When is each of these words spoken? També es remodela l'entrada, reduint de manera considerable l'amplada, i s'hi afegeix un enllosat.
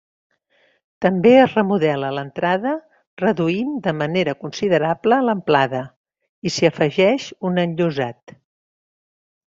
També 1.05 1.33
es 1.41 1.51
remodela 1.57 2.09
l'entrada, 2.17 2.71
reduint 3.23 3.77
de 3.89 3.95
manera 3.99 4.35
considerable 4.47 5.23
l'amplada, 5.29 5.83
i 6.51 6.57
s'hi 6.57 6.69
afegeix 6.73 7.29
un 7.51 7.65
enllosat. 7.67 8.39